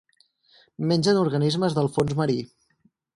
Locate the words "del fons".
1.79-2.17